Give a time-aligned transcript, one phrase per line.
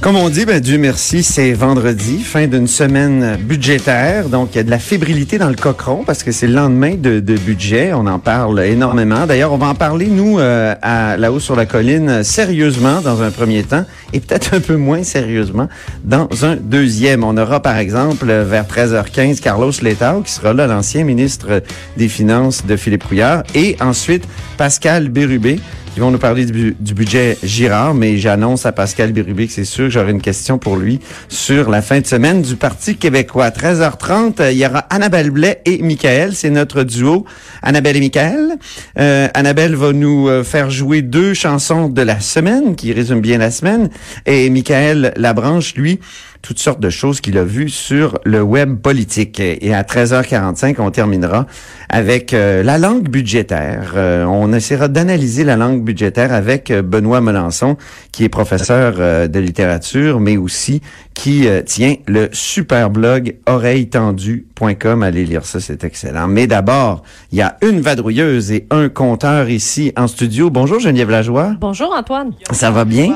[0.00, 4.28] Comme on dit, ben Dieu merci, c'est vendredi, fin d'une semaine budgétaire.
[4.28, 6.94] Donc, il y a de la fébrilité dans le cochon parce que c'est le lendemain
[6.94, 7.92] de, budget.
[7.92, 9.26] On en parle énormément.
[9.26, 13.32] D'ailleurs, on va en parler, nous, euh, à là-haut sur la colline, sérieusement dans un
[13.32, 15.68] premier temps et peut-être un peu moins sérieusement
[16.04, 17.24] dans un deuxième.
[17.24, 21.60] On aura, par exemple, vers 13h15, Carlos Letao, qui sera là, l'ancien ministre
[21.96, 24.22] des Finances de Philippe Couillard, et ensuite
[24.56, 25.58] Pascal Bérubé,
[25.98, 29.86] ils vont nous parler du, budget Girard, mais j'annonce à Pascal Bérubé que c'est sûr
[29.86, 33.46] que j'aurai une question pour lui sur la fin de semaine du Parti québécois.
[33.46, 36.36] À 13h30, il y aura Annabelle Blais et Michael.
[36.36, 37.24] C'est notre duo,
[37.62, 38.58] Annabelle et Michael.
[39.00, 43.38] Euh, Annabelle va nous euh, faire jouer deux chansons de la semaine, qui résument bien
[43.38, 43.90] la semaine.
[44.24, 45.98] Et Michael Labranche, lui,
[46.42, 49.40] toutes sortes de choses qu'il a vues sur le web politique.
[49.40, 51.46] Et à 13h45, on terminera
[51.88, 53.92] avec euh, la langue budgétaire.
[53.96, 57.76] Euh, on essaiera d'analyser la langue budgétaire avec euh, Benoît Melançon,
[58.12, 60.80] qui est professeur de littérature, mais aussi
[61.14, 65.02] qui tient le super blog oreilletendu.com.
[65.02, 66.28] Allez lire ça, c'est excellent.
[66.28, 70.50] Mais d'abord, il y a une vadrouilleuse et un compteur ici en studio.
[70.50, 71.54] Bonjour Geneviève Lajoie.
[71.60, 72.32] Bonjour Antoine.
[72.50, 73.14] Ça va bien?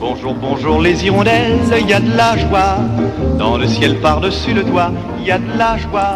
[0.00, 2.78] Bonjour, bonjour les hirondelles, il y a de la joie.
[3.38, 6.14] Dans le ciel par-dessus le toit, il y a de la joie.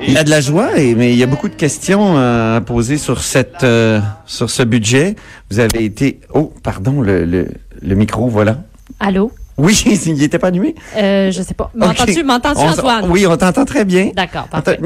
[0.00, 2.58] Il y a de la joie, et, mais il y a beaucoup de questions euh,
[2.58, 5.16] à poser sur cette euh, sur ce budget.
[5.50, 7.48] Vous avez été oh pardon le, le,
[7.82, 8.58] le micro voilà.
[9.00, 9.32] Allô?
[9.56, 10.76] Oui, il n'était pas allumé.
[10.96, 11.70] Euh, je sais pas.
[11.74, 13.06] M'entends-tu, m'entends-tu Antoine?
[13.10, 14.10] Oui, on t'entend très bien.
[14.14, 14.78] D'accord, parfait.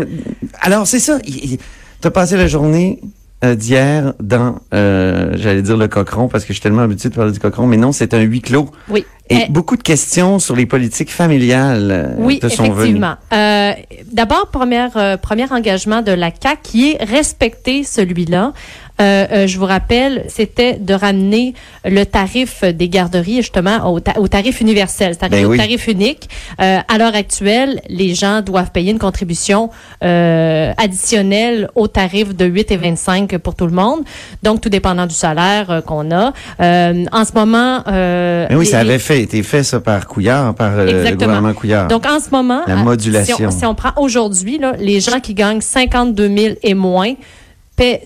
[0.62, 1.18] Alors c'est ça.
[1.20, 1.58] Tu
[2.04, 3.00] as passé la journée
[3.44, 7.14] euh, d'hier dans, euh, j'allais dire le cochon parce que je suis tellement habitué de
[7.14, 8.70] parler du cochon, mais non, c'est un huis clos.
[8.88, 9.04] Oui.
[9.30, 13.14] Et beaucoup de questions sur les politiques familiales euh, oui, te sont effectivement.
[13.32, 13.72] Euh,
[14.12, 18.52] D'abord, premier, euh, premier engagement de la CAC qui est respecter celui-là.
[19.02, 21.54] Euh, euh, je vous rappelle, c'était de ramener
[21.84, 25.56] le tarif des garderies justement au, ta au tarif universel, c'est-à-dire Ben au oui.
[25.56, 26.28] tarif unique.
[26.60, 29.70] Euh, à l'heure actuelle, les gens doivent payer une contribution
[30.04, 34.00] euh, additionnelle au tarif de 8,25 pour tout le monde.
[34.42, 36.32] Donc, tout dépendant du salaire qu'on a.
[36.58, 37.82] En ce moment...
[37.86, 41.88] Mais oui, ça avait fait, été fait ça par Couillard, par le gouvernement Couillard.
[41.88, 43.36] Donc, en ce moment, La modulation.
[43.36, 47.14] Si on, si on prend aujourd'hui, les gens qui gagnent 52 000 et moins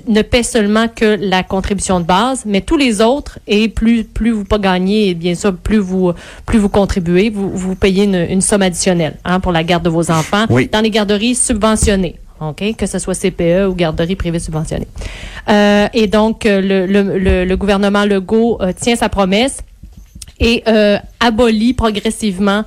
[0.08, 4.30] ne paient seulement que la contribution de base, mais tous les autres, et plus, plus
[4.30, 6.12] vous pas gagnez, et bien sûr, plus vous,
[6.46, 9.90] plus vous contribuez, vous, vous payez une, une somme additionnelle hein, pour la garde de
[9.90, 10.68] vos enfants Oui.
[10.72, 12.16] dans les garderies subventionnées.
[12.40, 14.86] OK, que ce soit CPE ou garderie privée subventionnée.
[15.48, 19.58] Euh, et donc, euh, le, le, le, le gouvernement Legault euh, tient sa promesse
[20.38, 22.62] et euh, abolit progressivement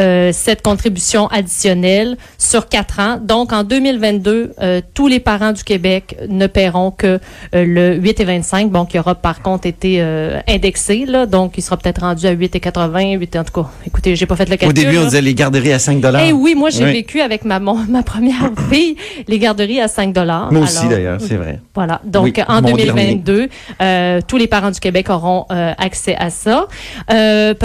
[0.00, 3.18] euh, cette contribution additionnelle sur quatre ans.
[3.22, 8.68] Donc, en 2022, euh, tous les parents du Québec ne paieront que euh, le 8,25,
[8.70, 10.00] bon, qui aura par contre été
[10.48, 14.26] indexé, là, donc il sera peut-être rendu à 8,80, 8, en tout cas, écoutez, j'ai
[14.26, 14.68] pas fait le calcul.
[14.68, 16.22] Au début, on disait les garderies à 5 dollars.
[16.26, 16.92] Eh oui, moi j'ai Oui.
[16.92, 18.96] vécu avec ma mon- ma première fille
[19.28, 20.50] les garderies à 5 dollars.
[20.52, 21.60] Moi aussi, d'ailleurs, c'est vrai.
[21.74, 22.00] Voilà.
[22.04, 23.48] Donc Oui, en mon 2022,
[23.82, 25.44] euh, tous les parents du Québec auront
[25.78, 26.66] accès à ça.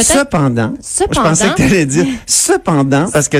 [0.01, 3.37] Cependant, Cependant- je pensais que tu allais dire cependant, parce que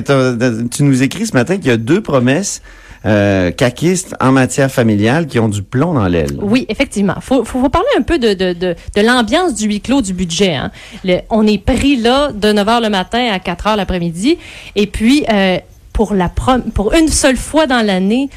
[0.67, 2.61] tu nous écris ce matin qu'il y a deux promesses
[3.05, 6.37] euh, caquistes en matière familiale qui ont du plomb dans l'aile.
[6.41, 7.15] Oui, effectivement.
[7.21, 10.13] Faut, faut, faut parler un peu de, de, de, de l'ambiance du huis clos du
[10.13, 10.55] budget.
[10.55, 10.71] Hein.
[11.03, 14.37] Le- on est pris là de 9 h le matin à 4 h l'après-midi.
[14.75, 15.59] Et puis, euh,
[15.93, 18.29] pour, la prom- pour une seule fois dans l'année,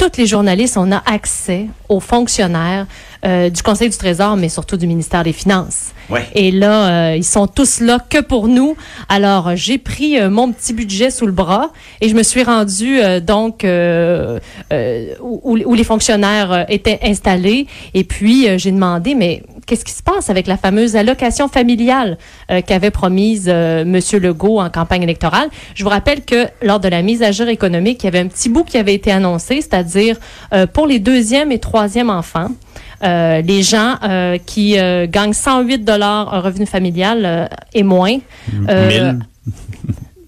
[0.00, 2.86] toutes les journalistes, on a accès aux fonctionnaires
[3.26, 5.90] euh, du Conseil du Trésor, mais surtout du ministère des Finances.
[6.08, 6.26] Ouais.
[6.34, 8.76] Et là, euh, ils sont tous là que pour nous.
[9.10, 11.70] Alors, j'ai pris euh, mon petit budget sous le bras
[12.00, 17.66] et je me suis rendue donc où, où les fonctionnaires étaient installés.
[17.92, 22.18] Et puis, j'ai demandé, mais qu'est-ce qui se passe avec la fameuse allocation familiale
[22.50, 25.48] euh, qu'avait promise euh, Monsieur Legault en campagne électorale?
[25.76, 28.26] Je vous rappelle que lors de la mise à jour économique, il y avait un
[28.26, 30.16] petit bout qui avait été annoncé, c'est-à-dire
[30.52, 32.48] euh, pour les deuxième et troisième enfants.
[33.04, 38.18] Euh, les gens euh, qui euh, gagnent 108 dollars un revenu familial et moins.
[38.68, 39.18] euh, 1000.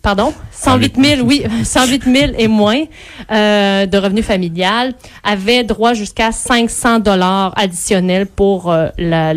[0.02, 0.34] Pardon?
[0.50, 2.82] 108 000, oui, 108 000 et moins
[3.30, 9.32] euh, de revenus familial avaient droit jusqu'à 500 dollars additionnels pour euh, la-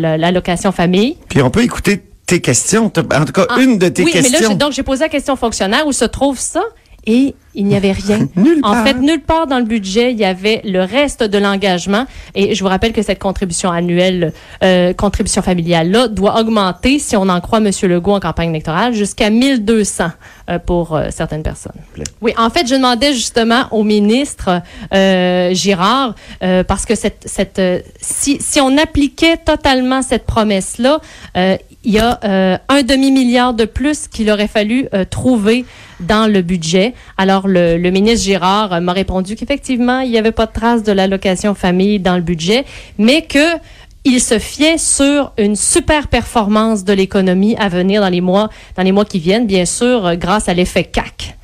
[0.72, 1.16] famille.
[1.28, 2.86] Puis on peut écouter tes questions.
[2.86, 2.90] En
[3.24, 4.54] tout cas, Ah, une de tes oui, mais là, questions.
[4.56, 6.62] donc j'ai posé la question fonctionnaire où se trouve ça?
[7.06, 8.28] Et il n'y avait rien.
[8.36, 8.86] Nulle en part.
[8.86, 12.06] fait, nulle part dans le budget, il y avait le reste de l'engagement.
[12.34, 14.32] Et je vous rappelle que cette contribution annuelle,
[14.62, 17.70] euh, contribution familiale là, doit augmenter, si on en croit M.
[17.84, 20.10] Legault en campagne électorale, jusqu'à 1200
[20.50, 21.72] euh, pour euh, certaines personnes.
[22.20, 24.60] Oui, en fait, je demandais justement au ministre
[24.92, 31.00] euh, Girard, euh, parce que cette, cette, euh, si, si on appliquait totalement cette promesse-là,
[31.36, 31.56] euh,
[31.86, 35.64] il y a euh, un demi-milliard de plus qu'il aurait fallu euh, trouver
[36.00, 36.94] dans le budget.
[37.16, 40.82] Alors, le, le ministre Girard euh, m'a répondu qu'effectivement, il n'y avait pas de trace
[40.82, 42.64] de l'allocation famille dans le budget,
[42.98, 43.56] mais que
[44.04, 48.82] il se fiait sur une super performance de l'économie à venir dans les mois, dans
[48.82, 51.36] les mois qui viennent, bien sûr, grâce à l'effet CAC.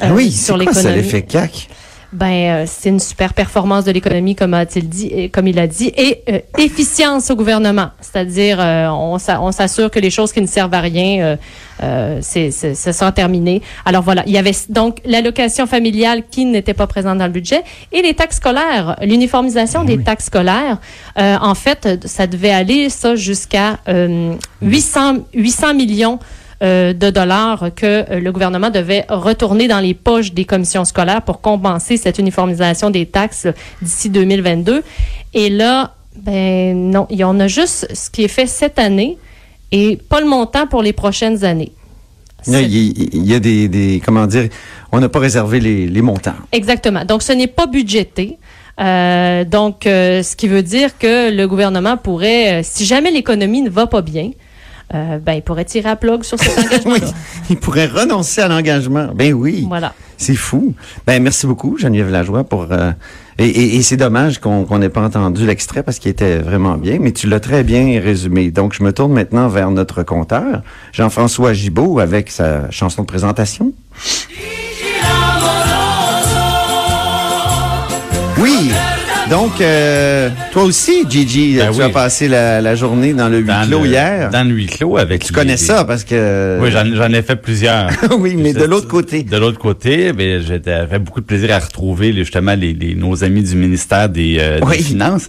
[0.00, 1.68] Ah oui, c'est quoi ça, l'effet CAC?
[2.10, 5.66] Ben, euh, c'est une super performance de l'économie, comme a-t-il dit, et, comme il a
[5.66, 7.90] dit, et euh, efficience au gouvernement.
[8.00, 11.36] C'est-à-dire, euh, on, s'a- on s'assure que les choses qui ne servent à rien, euh,
[11.82, 13.60] euh, c'est, c'est, ça sera terminé.
[13.84, 17.62] Alors voilà, il y avait donc l'allocation familiale qui n'était pas présente dans le budget
[17.92, 20.78] et les taxes scolaires, l'uniformisation des taxes scolaires.
[21.18, 24.32] Euh, en fait, ça devait aller ça jusqu'à euh,
[24.62, 26.18] 800 800 millions
[26.62, 31.22] euh, de dollars que euh, le gouvernement devait retourner dans les poches des commissions scolaires
[31.22, 33.46] pour compenser cette uniformisation des taxes
[33.82, 34.82] d'ici 2022.
[35.34, 39.18] Et là, ben non, il y en a juste ce qui est fait cette année
[39.70, 41.72] et pas le montant pour les prochaines années.
[42.46, 44.48] Il y, il y a des, des- comment dire,
[44.92, 46.34] on n'a pas réservé les, les montants.
[46.52, 47.04] Exactement.
[47.04, 48.38] Donc, ce n'est pas budgété.
[48.80, 53.60] Euh, donc, euh, ce qui veut dire que le gouvernement pourrait, euh, si jamais l'économie
[53.60, 54.30] ne va pas bien,
[54.94, 57.12] euh, ben, il pourrait tirer à plug sur cet Oui, engagement-là.
[57.50, 59.08] il pourrait renoncer à l'engagement.
[59.14, 59.64] Ben oui.
[59.68, 59.92] Voilà.
[60.16, 60.74] C'est fou.
[61.06, 62.90] Ben merci beaucoup, Geneviève Lajoie, pour euh,
[63.38, 66.98] et, et- et c'est dommage qu'on n'ait pas entendu l'extrait parce qu'il était vraiment bien,
[67.00, 68.50] mais tu l'as très bien résumé.
[68.50, 70.62] Donc je me tourne maintenant vers notre conteur,
[70.92, 73.72] Jean-François Gibault, avec sa chanson de présentation.
[79.30, 81.84] Donc, euh, toi aussi, Gigi, Ben tu oui.
[81.84, 84.30] as passé la, la journée dans le huis Dans clos le- hier.
[84.30, 86.58] Dans le huis clos avec Tu connais ça parce que...
[86.62, 87.90] Oui, j'en ai fait plusieurs.
[88.18, 89.24] oui, mais de l'autre côté.
[89.24, 93.42] De l'autre côté, ben, j'avais beaucoup de plaisir à retrouver justement les, les- nos amis
[93.42, 94.78] du ministère des, euh, des.
[94.78, 95.28] Finances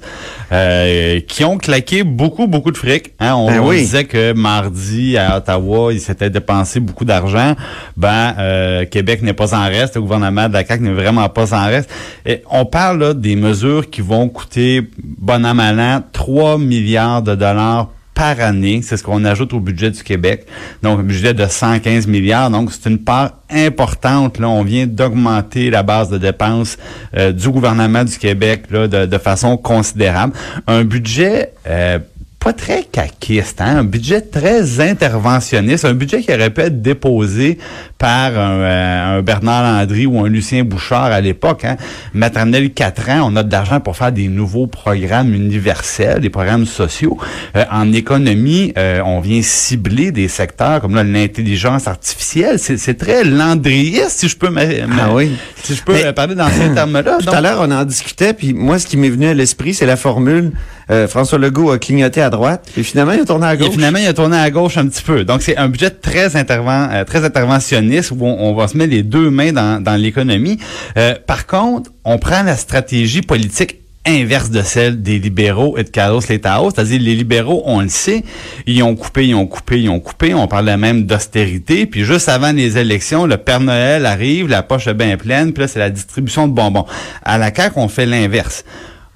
[0.53, 3.11] euh, qui ont claqué beaucoup, beaucoup de fric.
[3.19, 3.79] Hein, on, Ben on oui.
[3.79, 7.55] disait que mardi à Ottawa, ils s'étaient dépensé beaucoup d'argent.
[7.97, 11.53] Ben, euh, Québec n'est pas en reste, le gouvernement de la CAQ n'est vraiment pas
[11.53, 11.89] en reste.
[12.25, 17.21] Et on parle là, des mesures qui vont coûter, bon an, mal an, 3 milliards
[17.21, 17.89] de dollars
[18.19, 18.81] par année.
[18.83, 20.45] C'est ce qu'on ajoute au budget du Québec.
[20.83, 22.49] Donc, un budget de 115 milliards.
[22.49, 24.39] Donc, c'est une part importante.
[24.39, 26.77] Là, on vient d'augmenter la base de dépenses
[27.15, 30.33] euh, du gouvernement du Québec là, de, de façon considérable.
[30.67, 31.99] Un budget euh,
[32.39, 33.79] pas très caquiste, hein?
[33.79, 37.57] un budget très interventionniste, un budget qui aurait pu être déposé
[37.97, 41.65] par un, euh, un Bernard Landry ou un Lucien Bouchard à l'époque.
[41.65, 41.75] Hein?
[42.13, 46.65] Maternelle 4 ans, on a de l'argent pour faire des nouveaux programmes universels, des programmes
[46.65, 47.17] sociaux.
[47.57, 52.57] Euh, en économie, euh, on vient cibler des secteurs comme là, l'intelligence artificielle.
[52.57, 55.31] C'est c'est très landriiste, si je peux Ah oui.
[55.61, 57.17] si je peux Mais- parler dans ces termes-là.
[57.21, 59.85] Tout à l'heure, on en discutait, puis moi, ce qui m'est venu à l'esprit, c'est
[59.85, 60.53] la formule
[60.91, 63.71] euh, François Legault a clignoté à droite, et finalement, il a tourné à Et gauche.
[63.71, 65.23] finalement, il a tourné à gauche un petit peu.
[65.23, 69.03] Donc, c'est un budget très euh, très interventionniste où on, on va se mettre les
[69.03, 70.57] deux mains dans, dans l'économie.
[70.97, 75.89] Euh, par contre, on prend la stratégie politique inverse de celle des libéraux et de
[75.89, 76.71] Carlos Letao.
[76.71, 78.23] C'est-à-dire, les libéraux, on le sait,
[78.65, 80.33] ils ont coupé, ils ont coupé, ils ont coupé.
[80.33, 81.85] On parlait même d'austérité.
[81.85, 85.61] Puis juste avant les élections, le Père Noël arrive, la poche est bien pleine, puis
[85.61, 86.85] là, c'est la distribution de bonbons.
[87.23, 88.63] À la CAQ, on fait l'inverse.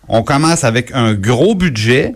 [0.10, 2.16] On commence avec un gros budget,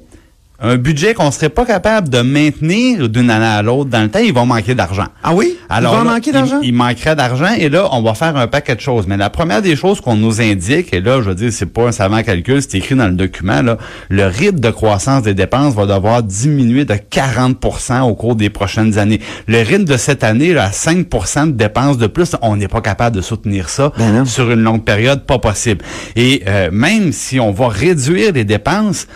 [0.59, 3.91] un budget qu'on serait pas capable de maintenir d'une année à l'autre.
[3.91, 5.05] Dans le temps, il va manquer d'argent.
[5.23, 5.55] Ah oui?
[5.69, 6.59] Alors, il va là, manquer d'argent?
[6.63, 9.05] Il, il manquerait d'argent et là, on va faire un paquet de choses.
[9.07, 11.89] Mais la première des choses qu'on nous indique, et là, je veux dire, c'est pas
[11.89, 13.77] un savant calcul, c'est écrit dans le document, là,
[14.09, 18.97] le rythme de croissance des dépenses va devoir diminuer de 40% au cours des prochaines
[18.97, 19.21] années.
[19.47, 22.81] Le rythme de cette année, là, à 5% de dépenses de plus, on n'est pas
[22.81, 25.85] capable de soutenir ça Ben sur une longue période, pas possible.
[26.15, 29.07] Et euh, même si on va réduire les dépenses,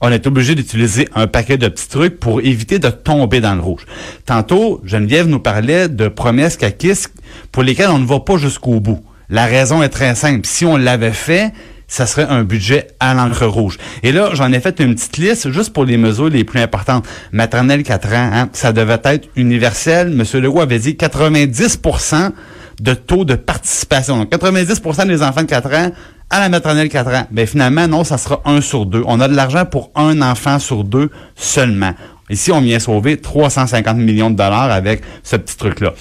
[0.00, 3.60] on est obligé d'utiliser un paquet de petits trucs pour éviter de tomber dans le
[3.60, 3.86] rouge.
[4.26, 7.12] Tantôt, Geneviève nous parlait de promesses caquistes
[7.52, 9.02] pour lesquelles on ne va pas jusqu'au bout.
[9.28, 10.46] La raison est très simple.
[10.46, 11.52] Si on l'avait fait,
[11.86, 13.78] ça serait un budget à l'encre rouge.
[14.02, 17.06] Et là, j'en ai fait une petite liste juste pour les mesures les plus importantes.
[17.32, 20.10] Maternelle 4 ans, hein, ça devait être universel.
[20.10, 22.32] Monsieur Legault avait dit 90%
[22.80, 24.18] de taux de participation.
[24.18, 25.90] Donc, 90% des enfants de 4 ans
[26.30, 27.26] à la maternelle 4 ans.
[27.30, 29.02] Ben finalement, non, ça sera un sur deux.
[29.06, 31.94] On a de l'argent pour un enfant sur deux seulement.
[32.30, 35.94] Ici, on vient sauver 350 millions de dollars avec ce petit truc-là.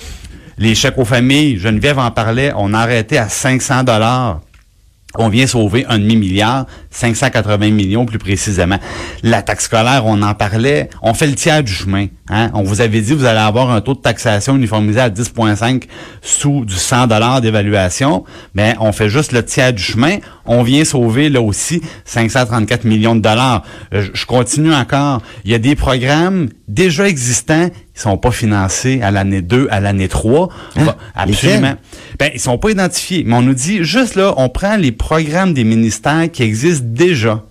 [0.57, 4.41] Les chèques aux familles, Geneviève en parlait, on a arrêté à 500 dollars
[5.17, 8.79] on vient sauver un demi-milliard, 580 millions plus précisément.
[9.23, 12.07] La taxe scolaire, on en parlait, on fait le tiers du chemin.
[12.29, 12.49] Hein?
[12.53, 15.83] On vous avait dit, vous allez avoir un taux de taxation uniformisé à 10,5
[16.21, 20.17] sous du 100 dollars d'évaluation, mais on fait juste le tiers du chemin.
[20.45, 23.63] On vient sauver là aussi 534 millions de dollars.
[23.93, 25.21] Euh, je continue encore.
[25.45, 29.79] Il y a des programmes déjà existants ils sont pas financés à l'année 2, à
[29.79, 30.49] l'année 3.
[30.75, 30.95] Hein?
[31.15, 31.73] Absolument.
[32.19, 33.23] Ben, ils sont pas identifiés.
[33.25, 37.43] Mais on nous dit, juste là, on prend les programmes des ministères qui existent déjà.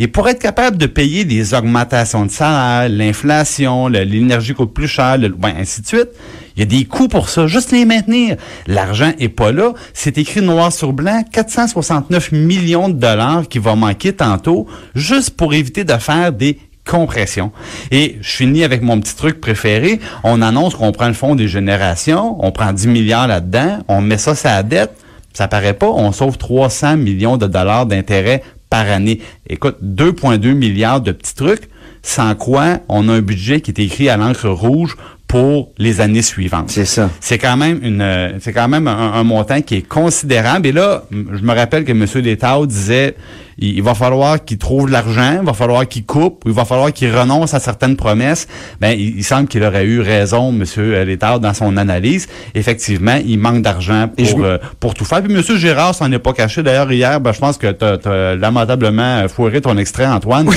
[0.00, 5.18] Et pour être capable de payer des augmentations de salaire, l'inflation, l'énergie coûte plus cher,
[5.18, 6.10] le, ben, ainsi de suite,
[6.56, 8.36] il y a des coûts pour ça, juste les maintenir.
[8.68, 9.72] L'argent est pas là.
[9.94, 15.52] C'est écrit noir sur blanc, 469 millions de dollars qui vont manquer tantôt, juste pour
[15.54, 17.52] éviter de faire des compression.
[17.90, 20.00] Et je finis avec mon petit truc préféré.
[20.24, 24.18] On annonce qu'on prend le fonds des générations, on prend 10 milliards là-dedans, on met
[24.18, 24.92] ça sur la dette.
[25.34, 29.20] Ça paraît pas, on sauve 300 millions de dollars d'intérêts par année.
[29.48, 31.68] Écoute, 2,2 milliards de petits trucs,
[32.02, 34.96] sans quoi on a un budget qui est écrit à l'encre rouge
[35.28, 36.70] pour les années suivantes.
[36.70, 37.10] C'est ça.
[37.20, 40.66] C'est quand même une, c'est quand même un, montant qui est considérable.
[40.66, 42.06] Et là, je me rappelle que M.
[42.24, 43.14] Létao disait,
[43.58, 46.92] il, va falloir qu'il trouve de l'argent, il va falloir qu'il coupe, il va falloir
[46.92, 48.46] qu'il renonce à certaines promesses.
[48.80, 50.64] Ben, il, semble qu'il aurait eu raison, M.
[51.04, 52.28] Létard, dans son analyse.
[52.54, 55.22] Effectivement, il manque d'argent pour, euh, pour tout faire.
[55.22, 55.42] Puis M.
[55.56, 56.62] Gérard s'en est pas caché.
[56.62, 60.48] D'ailleurs, hier, ben, je pense que tu as, lamentablement foiré ton extrait, Antoine.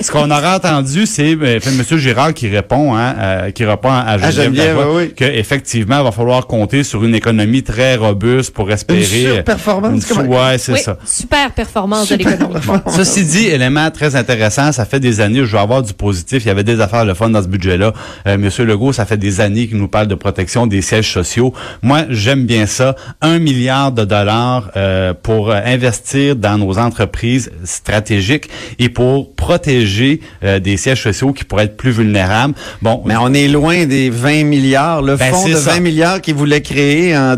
[0.00, 1.98] ce qu'on aura entendu, c'est ben, M.
[1.98, 5.12] Gérard qui répond, hein, euh, qui répond à Geneviève, oui.
[5.14, 9.38] qu'effectivement, il va falloir compter sur une économie très robuste pour espérer...
[9.38, 10.08] Une performance.
[10.10, 10.96] ouais, c'est ça.
[11.04, 12.11] Super performance
[12.88, 16.44] ceci dit, élément très intéressant, ça fait des années, je veux avoir du positif.
[16.44, 17.92] Il y avait des affaires le fun dans ce budget-là.
[18.26, 21.52] Euh, Monsieur Legault, ça fait des années qu'il nous parle de protection des sièges sociaux.
[21.82, 22.96] Moi, j'aime bien ça.
[23.20, 30.58] Un milliard de dollars euh, pour investir dans nos entreprises stratégiques et pour protéger euh,
[30.58, 32.54] des sièges sociaux qui pourraient être plus vulnérables.
[32.80, 35.02] Bon, mais on est loin des 20 milliards.
[35.02, 37.36] Le ben, fonds de 20 milliards qu'il voulait créer en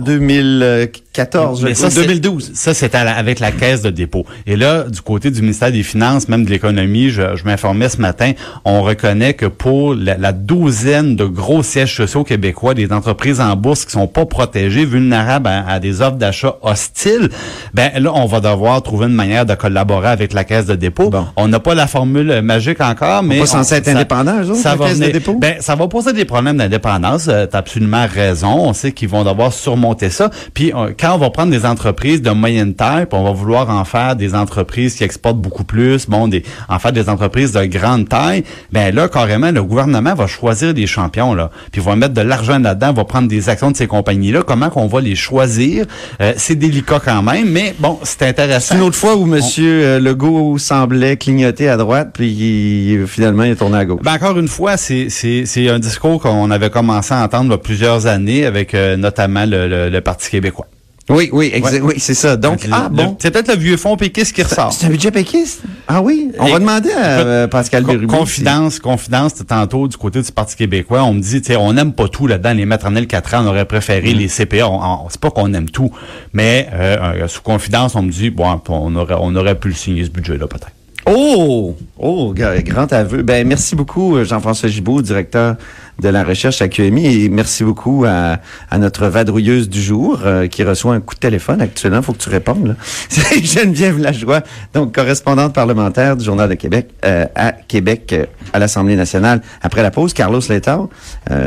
[1.14, 2.52] 2014, mais ça, 2012.
[2.54, 4.26] Ça, c'était avec la caisse de dépôt.
[4.46, 8.32] Et là, du côté du ministère des Finances, même de l'économie, je, m'informais ce matin,
[8.64, 13.84] on reconnaît que pour la, douzaine de gros sièges sociaux québécois, des entreprises en bourse
[13.84, 17.28] qui sont pas protégées, vulnérables à, des offres d'achat hostiles,
[17.72, 21.10] ben là, on va devoir trouver une manière de collaborer avec la caisse de dépôt.
[21.36, 23.36] On n'a pas la formule magique encore, mais...
[23.36, 25.38] On pas censé être indépendant, ça va de dépôt?
[25.38, 27.28] Ben, ça va poser des problèmes d'indépendance.
[27.28, 28.56] Euh, tu as absolument raison.
[28.68, 30.30] On sait qu'ils vont devoir surmonter ça.
[30.52, 33.68] Puis, euh, quand on va prendre des entreprises de moyenne taille, puis on va vouloir
[33.68, 37.62] en faire des entreprises qui exportent beaucoup plus, bon, des, en fait, des entreprises de
[37.66, 38.42] grande taille,
[38.72, 42.58] ben là, carrément, le gouvernement va choisir des champions, là, puis va mettre de l'argent
[42.58, 44.44] là-dedans, va prendre des actions de ces compagnies-là.
[44.46, 45.84] Comment qu'on va les choisir?
[46.22, 48.72] Euh, c'est délicat quand même, mais bon, c'est intéressant.
[48.72, 49.42] C'est une autre fois où M.
[49.58, 54.00] Euh, Legault semblait clignoter à droite, puis finalement, il est tourné à gauche.
[54.02, 57.54] Ben, encore une fois, c'est, c'est, un discours qu'on avait commencé à entendre il y
[57.54, 60.66] a plusieurs années avec euh, notamment le Parti québécois.
[61.10, 62.36] Oui, oui, oui, c'est ça.
[62.36, 63.16] Donc, ah, bon.
[63.20, 64.72] C'est peut-être le vieux fonds péquiste qui ressort.
[64.72, 65.60] C'est un budget péquiste?
[65.86, 66.30] Ah oui?
[66.38, 68.06] On va demander à euh, Pascal Bérubé.
[68.06, 71.92] Confidence, confidence, tantôt, du côté du Parti québécois, on me dit, tu sais, on n'aime
[71.92, 74.16] pas tout là-dedans, les maternelles 4 ans, on aurait préféré mm.
[74.16, 74.70] les CPA.
[75.10, 75.90] C'est pas qu'on aime tout,
[76.32, 80.04] mais euh, sous confidence, on me dit, bon, on aurait, on aurait pu le signer,
[80.04, 80.72] ce budget-là, peut-être.
[81.06, 81.76] Oh!
[81.98, 83.22] Oh, grand aveu.
[83.22, 85.56] Ben, merci beaucoup, euh, Jean-François Gibault, directeur
[86.00, 88.38] de la recherche à QMI, et merci beaucoup à,
[88.78, 92.00] notre vadrouilleuse du jour, euh, qui reçoit un coup de téléphone actuellement.
[92.00, 92.76] Faut que tu répondes,
[93.08, 94.42] C'est Geneviève Lajoie,
[94.72, 98.14] donc correspondante parlementaire du Journal de Québec euh, à Québec,
[98.52, 99.42] à l'Assemblée nationale.
[99.60, 100.90] Après la pause, Carlos Letao,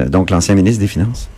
[0.07, 1.29] donc l'ancien ministre des Finances.